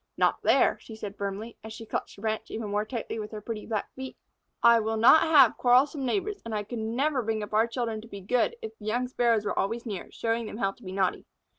[0.17, 3.39] "Not there," she said firmly, as she clutched the branch even more tightly with her
[3.39, 4.17] pretty black feet.
[4.63, 8.07] "I will not have quarrelsome neighbors, and I could never bring our children up to
[8.07, 11.27] be good if the young Sparrows were always near, showing them how to be naughty."